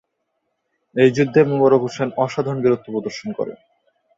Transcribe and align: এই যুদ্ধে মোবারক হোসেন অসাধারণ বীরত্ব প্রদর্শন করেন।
এই 0.95 1.09
যুদ্ধে 1.17 1.41
মোবারক 1.49 1.81
হোসেন 1.85 2.09
অসাধারণ 2.17 2.59
বীরত্ব 2.61 2.87
প্রদর্শন 2.93 3.29
করেন। 3.37 3.57